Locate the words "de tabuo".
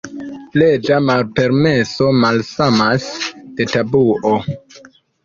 3.61-4.33